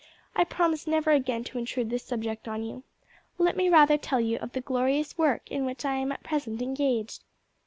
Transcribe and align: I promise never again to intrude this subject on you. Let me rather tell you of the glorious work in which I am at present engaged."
I 0.35 0.45
promise 0.45 0.87
never 0.87 1.11
again 1.11 1.43
to 1.43 1.59
intrude 1.59 1.91
this 1.91 2.03
subject 2.03 2.47
on 2.47 2.63
you. 2.63 2.81
Let 3.37 3.55
me 3.55 3.69
rather 3.69 3.99
tell 3.99 4.19
you 4.19 4.39
of 4.39 4.53
the 4.53 4.61
glorious 4.61 5.15
work 5.15 5.51
in 5.51 5.63
which 5.63 5.85
I 5.85 5.93
am 5.97 6.11
at 6.11 6.23
present 6.23 6.59
engaged." 6.59 7.23